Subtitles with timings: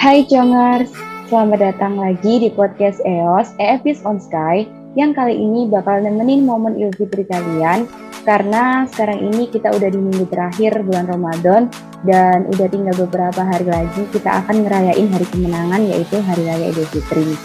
[0.00, 0.88] Hai Jongers,
[1.28, 4.64] selamat datang lagi di podcast EOS EFIS on Sky
[4.96, 7.84] yang kali ini bakal nemenin momen Idul Fitri kalian
[8.24, 11.68] karena sekarang ini kita udah di minggu terakhir bulan Ramadan
[12.08, 16.88] dan udah tinggal beberapa hari lagi kita akan ngerayain hari kemenangan yaitu Hari Raya Idul
[16.88, 17.36] Fitri.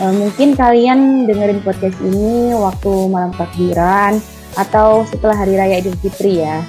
[0.00, 4.16] E, mungkin kalian dengerin podcast ini waktu malam takbiran
[4.56, 6.64] atau setelah Hari Raya Idul Fitri ya.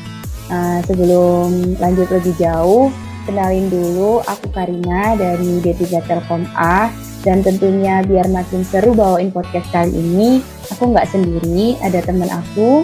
[0.52, 2.92] Uh, sebelum lanjut lebih jauh,
[3.26, 6.90] kenalin dulu aku Karina dari D3 Telkom A
[7.22, 10.42] dan tentunya biar makin seru bawain podcast kali ini,
[10.74, 12.82] aku nggak sendiri, ada teman aku.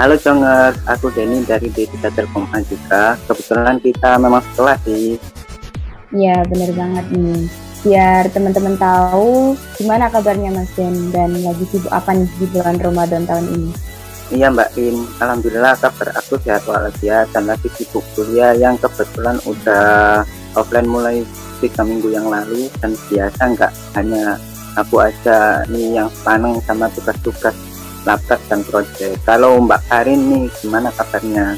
[0.00, 3.20] Halo Jongers, aku Denny dari D3 Telkom A juga.
[3.28, 5.20] Kebetulan kita memang setelah sih.
[6.16, 7.44] Ya bener banget nih.
[7.84, 13.28] Biar teman-teman tahu gimana kabarnya Mas Den dan lagi sibuk apa nih di bulan Ramadan
[13.28, 13.91] tahun ini.
[14.30, 20.22] Iya Mbak Rin, Alhamdulillah kabar aku sehat walafiat dan lagi sibuk kuliah yang kebetulan udah
[20.54, 21.26] offline mulai
[21.58, 24.38] tiga minggu yang lalu dan biasa nggak hanya
[24.78, 27.56] aku aja nih yang paneng sama tugas-tugas
[28.08, 29.14] laptop dan proyek.
[29.22, 31.54] Kalau Mbak Karin nih gimana kabarnya?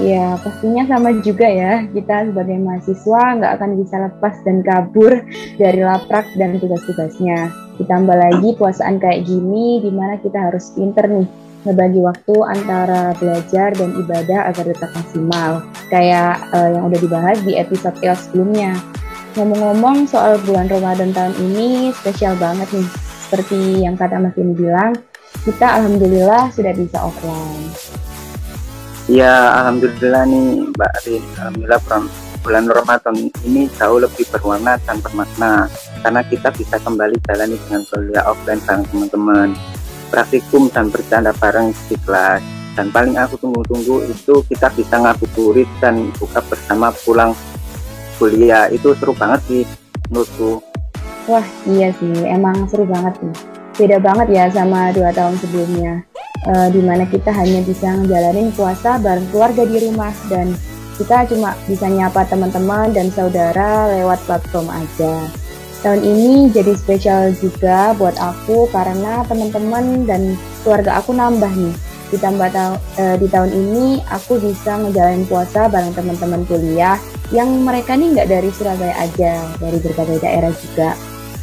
[0.00, 5.12] Ya pastinya sama juga ya, kita sebagai mahasiswa nggak akan bisa lepas dan kabur
[5.60, 7.61] dari laprak dan tugas-tugasnya.
[7.80, 11.28] Ditambah lagi puasaan kayak gini, di mana kita harus pinter nih,
[11.62, 15.64] ngebagi waktu antara belajar dan ibadah agar tetap maksimal.
[15.88, 18.76] Kayak uh, yang udah dibahas di episode EOS sebelumnya.
[19.38, 22.88] Ngomong-ngomong soal bulan Ramadan tahun ini spesial banget nih.
[23.28, 24.92] Seperti yang kata Mas ini bilang,
[25.48, 27.72] kita alhamdulillah sudah bisa offline.
[29.10, 31.24] Ya, alhamdulillah nih Mbak Rin.
[31.40, 31.80] Alhamdulillah
[32.42, 35.70] bulan Ramadan ini jauh lebih berwarna dan bermakna
[36.02, 39.48] karena kita bisa kembali jalani dengan kuliah offline bareng teman-teman,
[40.10, 42.42] praktikum dan bercanda bareng di kelas.
[42.72, 47.36] Dan paling aku tunggu-tunggu itu kita bisa ngabuburit dan buka bersama pulang
[48.16, 48.66] kuliah.
[48.72, 49.62] Itu seru banget sih
[50.10, 50.58] menurutku.
[51.30, 53.36] Wah iya sih, emang seru banget nih.
[53.72, 56.02] Beda banget ya sama dua tahun sebelumnya
[56.48, 60.54] uh, mana kita hanya bisa ngejalanin puasa bareng keluarga di rumah dan
[61.02, 65.26] kita cuma bisa nyapa teman-teman dan saudara lewat platform aja.
[65.82, 71.74] Tahun ini jadi spesial juga buat aku karena teman-teman dan keluarga aku nambah nih.
[72.14, 77.02] Ditambah ta uh, di tahun ini aku bisa ngejalanin puasa bareng teman-teman kuliah
[77.34, 80.94] yang mereka nih nggak dari Surabaya aja, dari berbagai daerah juga.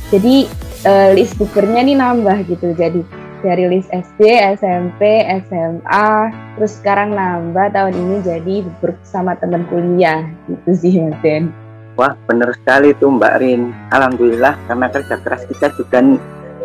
[0.08, 0.48] Jadi
[0.88, 2.72] uh, list bukernya nih nambah gitu.
[2.80, 3.03] Jadi
[3.40, 4.22] dari list SD,
[4.60, 6.10] SMP, SMA,
[6.58, 11.52] terus sekarang nambah tahun ini jadi bersama teman kuliah gitu sih Den.
[12.00, 13.76] Wah bener sekali tuh Mbak Rin.
[13.92, 16.00] Alhamdulillah karena kerja keras kita juga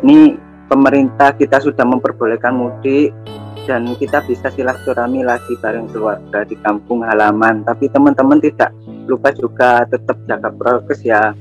[0.04, 0.38] nih
[0.70, 3.10] pemerintah kita sudah memperbolehkan mudik
[3.66, 7.66] dan kita bisa silaturahmi lagi bareng keluarga di kampung halaman.
[7.66, 8.70] Tapi teman-teman tidak
[9.10, 11.34] lupa juga tetap jaga prokes ya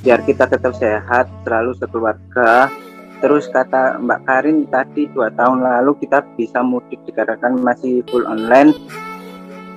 [0.00, 2.72] biar kita tetap sehat selalu sekeluarga
[3.20, 8.72] Terus kata Mbak Karin tadi dua tahun lalu kita bisa mudik dikarenakan masih full online.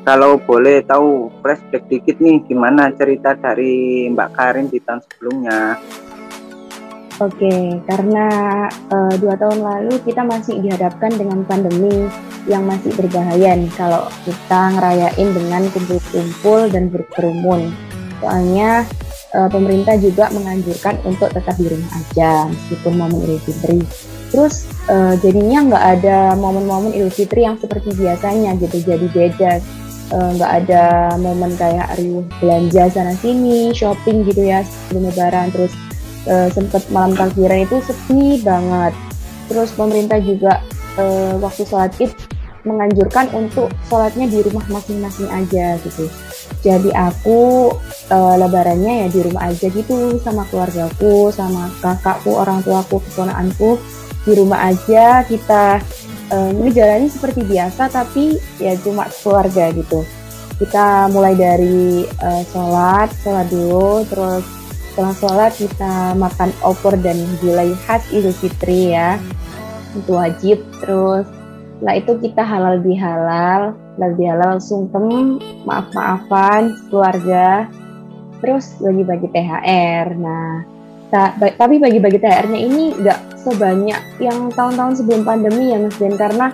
[0.04, 5.80] Kalau boleh tahu flashback dikit nih gimana cerita dari Mbak Karin di tahun sebelumnya?
[7.22, 8.26] Oke, karena
[8.90, 12.10] uh, dua tahun lalu kita masih dihadapkan dengan pandemi
[12.50, 17.72] yang masih berbahaya nih kalau kita ngerayain dengan kumpul-kumpul dan berkerumun.
[18.20, 18.84] Soalnya
[19.34, 23.80] uh, pemerintah juga menganjurkan untuk tetap di rumah aja meskipun momen Idul Fitri.
[24.34, 29.54] Terus uh, jadinya nggak ada momen-momen Idul Fitri yang seperti biasanya gitu, jadi beda.
[30.14, 30.84] Eh, nggak uh, ada
[31.18, 35.50] momen kayak riuh belanja sana sini, shopping gitu ya sebelum Lebaran.
[35.50, 35.74] Terus
[36.30, 38.94] uh, sempet malam takbiran itu sepi banget.
[39.50, 40.62] Terus pemerintah juga
[41.02, 42.14] uh, waktu sholat id
[42.62, 46.06] menganjurkan untuk sholatnya di rumah masing-masing aja gitu.
[46.62, 47.72] Jadi aku
[48.14, 53.82] uh, lebarannya ya di rumah aja gitu sama keluargaku, sama kakakku, orang tuaku, keponakanku
[54.24, 55.82] di rumah aja kita
[56.32, 60.06] uh, ngejalanin seperti biasa tapi ya cuma keluarga gitu.
[60.62, 64.46] Kita mulai dari uh, sholat, sholat dulu, terus
[64.94, 69.18] setelah sholat kita makan opor dan gulai khas Idul Fitri ya,
[69.98, 70.62] itu wajib.
[70.80, 71.26] Terus
[71.82, 77.68] setelah itu kita halal bihalal, halal bihalal sungkem, maaf-maafan keluarga,
[78.44, 80.08] terus bagi-bagi THR.
[80.20, 80.68] Nah,
[81.14, 86.52] ta tapi bagi-bagi THR-nya ini nggak sebanyak yang tahun-tahun sebelum pandemi ya Mas Den karena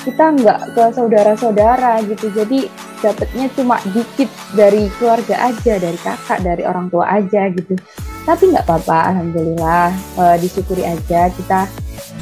[0.00, 2.72] kita nggak ke saudara-saudara gitu jadi
[3.04, 7.76] dapetnya cuma dikit dari keluarga aja dari kakak dari orang tua aja gitu
[8.24, 11.68] tapi nggak apa-apa alhamdulillah e, disyukuri aja kita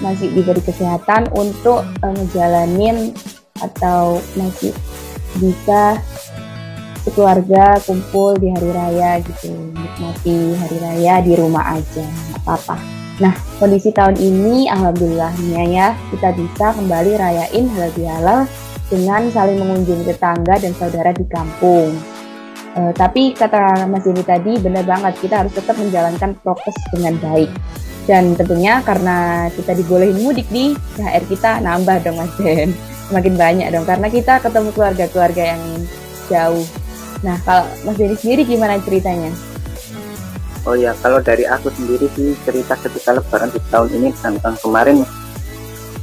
[0.02, 3.14] masih diberi kesehatan untuk e, ngejalanin
[3.62, 4.74] atau masih
[5.38, 5.98] bisa
[7.12, 12.76] keluarga kumpul di hari raya gitu nikmati hari raya di rumah aja nggak apa-apa.
[13.18, 18.40] Nah kondisi tahun ini alhamdulillahnya ya kita bisa kembali rayain halal bihalal
[18.88, 21.92] dengan saling mengunjungi tetangga dan saudara di kampung.
[22.78, 27.50] Uh, tapi kata Mas Dini tadi benar banget kita harus tetap menjalankan prokes dengan baik.
[28.08, 32.72] Dan tentunya karena kita dibolehin mudik nih THR kita nambah dong Mas Den
[33.08, 35.62] semakin banyak dong karena kita ketemu keluarga-keluarga yang
[36.28, 36.64] jauh
[37.22, 39.34] Nah, kalau Mas Denny sendiri gimana ceritanya?
[40.66, 44.56] Oh ya, kalau dari aku sendiri sih cerita ketika lebaran di tahun ini dan tahun
[44.60, 44.96] kemarin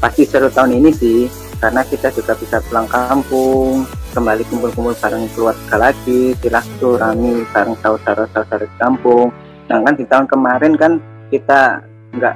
[0.02, 1.30] pasti seru tahun ini sih
[1.64, 8.78] karena kita juga bisa pulang kampung, kembali kumpul-kumpul bareng keluarga lagi, silaturahmi bareng saudara-saudara di
[8.80, 9.32] kampung.
[9.66, 10.92] Sedangkan di tahun kemarin kan
[11.32, 11.84] kita
[12.16, 12.36] nggak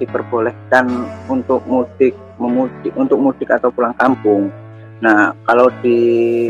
[0.00, 0.86] diperbolehkan
[1.28, 4.48] untuk mudik, memudik, untuk mudik atau pulang kampung.
[5.00, 6.48] Nah, kalau di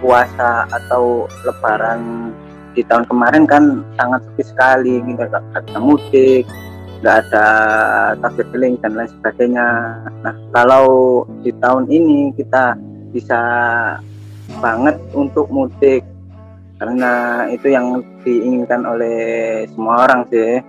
[0.00, 2.32] puasa atau lebaran
[2.74, 6.46] di tahun kemarin kan sangat sepi sekali gitu gak ada mudik
[7.00, 7.46] nggak ada
[8.20, 9.68] takbir keliling dan lain sebagainya.
[10.20, 10.86] Nah kalau
[11.40, 12.76] di tahun ini kita
[13.16, 13.40] bisa
[14.60, 16.04] banget untuk mudik
[16.76, 20.60] karena itu yang diinginkan oleh semua orang sih.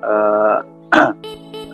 [0.00, 0.64] Uh,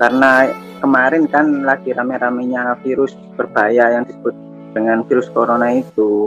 [0.02, 0.50] karena
[0.82, 4.34] kemarin kan lagi rame-ramenya virus berbahaya yang disebut
[4.74, 6.26] dengan virus corona itu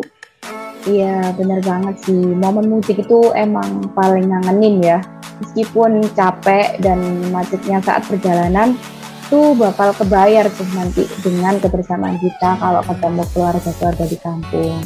[0.85, 2.21] Iya, benar banget sih.
[2.37, 4.99] Momen mudik itu emang paling ngangenin ya.
[5.41, 6.99] Meskipun capek dan
[7.33, 8.77] macetnya saat perjalanan,
[9.27, 14.77] tuh bakal kebayar tuh nanti dengan kebersamaan kita kalau ketemu keluarga-keluarga di kampung.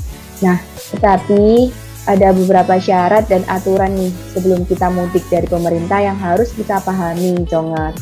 [0.41, 0.57] Nah,
[0.95, 1.69] tetapi
[2.09, 7.45] ada beberapa syarat dan aturan nih sebelum kita mudik dari pemerintah yang harus kita pahami,
[7.45, 7.93] Jonger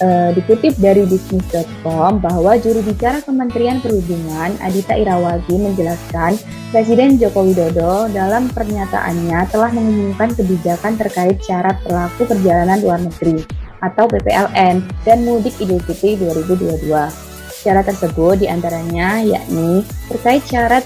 [0.00, 6.34] uh, dikutip dari bisnis.com bahwa juru bicara Kementerian Perhubungan Adita Irawati menjelaskan
[6.74, 13.46] Presiden Joko Widodo dalam pernyataannya telah mengumumkan kebijakan terkait syarat pelaku perjalanan luar negeri
[13.84, 16.88] atau PPLN dan mudik Idul Fitri 2022.
[17.62, 20.84] Syarat tersebut di antaranya yakni terkait syarat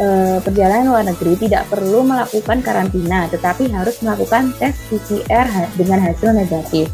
[0.00, 6.32] e, perjalanan luar negeri tidak perlu melakukan karantina tetapi harus melakukan tes PCR dengan hasil
[6.32, 6.88] negatif.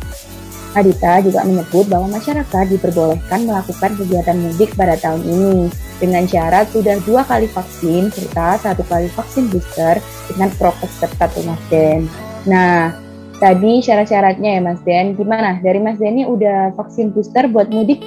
[0.77, 7.01] Adita juga menyebut bahwa masyarakat diperbolehkan melakukan kegiatan mudik pada tahun ini dengan syarat sudah
[7.09, 9.97] dua kali vaksin serta satu kali vaksin booster
[10.29, 12.05] dengan prokes ketat Mas Den.
[12.45, 12.93] Nah,
[13.41, 15.57] tadi syarat-syaratnya ya Mas Den, gimana?
[15.65, 18.05] Dari Mas Den ini udah vaksin booster buat mudik?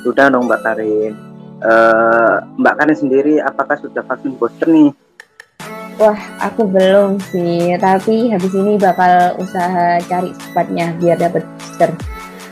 [0.00, 1.12] Sudah dong Mbak Karin.
[1.60, 4.96] Uh, Mbak Karin sendiri apakah sudah vaksin booster nih?
[5.94, 11.94] Wah, aku belum sih, tapi habis ini bakal usaha cari sepatnya biar dapat booster.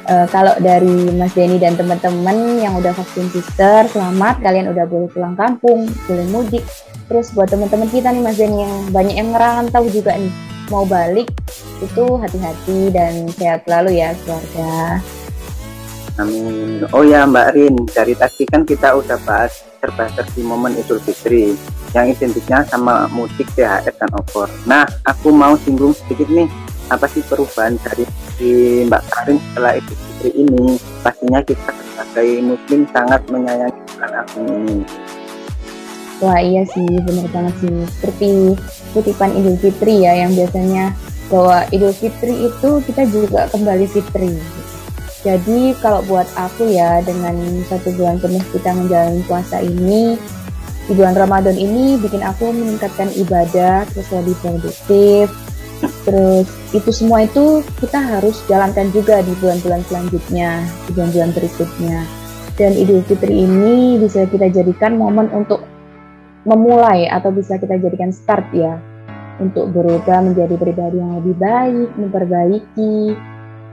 [0.06, 5.10] Uh, kalau dari Mas Denny dan teman-teman yang udah vaksin booster, selamat kalian udah boleh
[5.10, 6.62] pulang kampung, boleh mudik.
[7.10, 10.30] Terus buat teman-teman kita nih Mas Denny yang banyak yang ngerantau juga nih,
[10.70, 11.26] mau balik
[11.82, 15.02] itu hati-hati dan sehat selalu ya keluarga.
[16.20, 16.84] Amin.
[16.92, 21.56] Oh ya Mbak Rin, dari tadi kan kita udah bahas terbatas di momen Idul Fitri
[21.96, 24.46] yang identiknya sama mudik, THR, dan opor.
[24.68, 26.48] Nah, aku mau singgung sedikit nih,
[26.92, 28.04] apa sih perubahan dari
[28.36, 30.64] di Mbak Karin setelah Idul Fitri ini?
[31.00, 34.76] Pastinya kita sebagai Muslim sangat menyayangi bulan agung ini.
[36.22, 37.74] Wah iya sih, benar banget sih.
[37.98, 38.30] Seperti
[38.94, 40.94] kutipan Idul Fitri ya, yang biasanya
[41.32, 44.36] bahwa Idul Fitri itu kita juga kembali fitri.
[45.22, 47.38] Jadi kalau buat aku ya dengan
[47.70, 50.18] satu bulan penuh kita menjalani puasa ini
[50.90, 55.30] di bulan Ramadan ini bikin aku meningkatkan ibadah terus lebih produktif.
[56.02, 61.98] Terus itu semua itu kita harus jalankan juga di bulan-bulan selanjutnya di bulan-bulan berikutnya.
[62.58, 65.62] Dan Idul Fitri ini bisa kita jadikan momen untuk
[66.42, 68.78] memulai atau bisa kita jadikan start ya
[69.38, 73.16] untuk berubah menjadi pribadi yang lebih baik, memperbaiki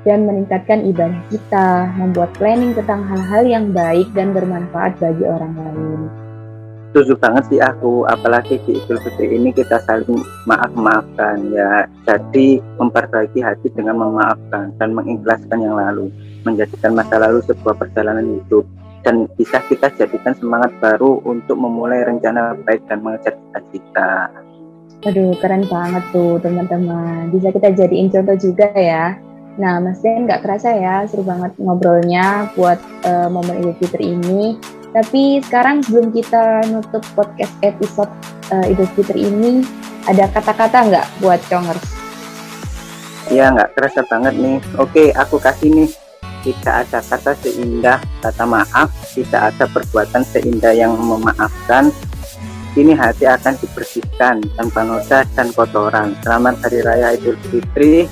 [0.08, 6.01] dan meningkatkan ibadah kita, membuat planning tentang hal-hal yang baik dan bermanfaat bagi orang lain.
[6.89, 11.86] Setuju banget sih aku, apalagi di Idul Fitri ini kita saling maaf-maafkan ya.
[12.10, 16.10] Jadi memperbaiki hati dengan memaafkan dan mengikhlaskan yang lalu,
[16.50, 18.65] menjadikan masa lalu sebuah perjalanan hidup
[19.06, 24.34] dan bisa kita jadikan semangat baru untuk memulai rencana baik dan mengejar cita-cita.
[25.06, 27.29] Aduh, keren banget tuh teman-teman.
[27.29, 29.28] Bisa kita jadiin contoh juga ya
[29.60, 34.56] Nah, Mas Den nggak kerasa ya, seru banget ngobrolnya buat uh, momen Idul Fitri ini.
[34.96, 38.08] Tapi sekarang sebelum kita nutup podcast episode
[38.56, 39.68] uh, Idul Fitri ini,
[40.08, 41.84] ada kata-kata nggak buat Congers?
[43.28, 44.58] Iya, nggak kerasa banget nih.
[44.80, 45.89] Oke, aku kasih nih.
[46.39, 51.92] Tidak ada kata seindah kata maaf, tidak ada perbuatan seindah yang memaafkan,
[52.70, 56.13] Kini hati akan dibersihkan tanpa noda dan kotoran.
[56.22, 58.06] Selamat Hari Raya Idul Fitri.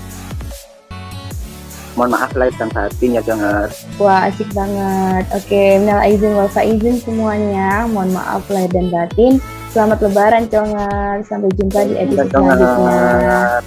[1.97, 3.73] Mohon maaf lahir dan batin ya dengar.
[3.97, 5.25] Wah asik banget.
[5.33, 7.89] Oke, minal izin wal izin semuanya.
[7.89, 9.41] Mohon maaf lahir dan batin.
[9.73, 11.25] Selamat Lebaran Congar.
[11.25, 13.65] Sampai jumpa di edisi selanjutnya.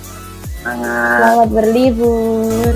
[0.63, 2.73] Selamat berlibur.